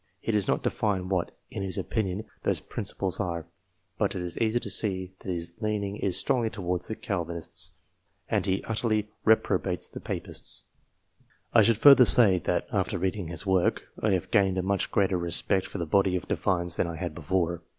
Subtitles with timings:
[0.19, 3.45] He does not define what, in his opinion, those principles are,
[3.99, 7.73] but it is easy to see that his leaning is strongly towards the Calvinists,
[8.27, 10.63] and he utterly reprobates the Papists.
[11.53, 15.19] I should further say, that, after reading his work, I have gained a much greater
[15.19, 17.61] respect for the body of Divines than I had before.